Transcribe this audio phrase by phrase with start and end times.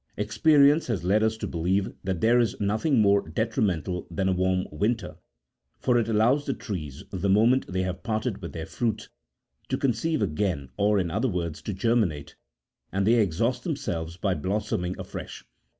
[0.17, 4.65] Experience has led us to believe that there is nothing more detrimental than a warm
[4.71, 5.17] winter;
[5.77, 9.09] for it allows the trees, the moment chey have parted with their fruits,
[9.69, 12.35] to conceive again, or, in other words, to germinate,
[12.91, 15.45] and then exhaust themselves by blossoming afresh.